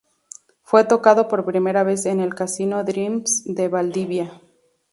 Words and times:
Fue 0.63 0.83
tocado 0.83 1.27
por 1.27 1.45
primera 1.45 1.83
vez 1.83 2.07
en 2.07 2.21
el 2.21 2.33
Casino 2.33 2.83
Dreams 2.83 3.43
de 3.45 3.67
Valdivia. 3.67 4.41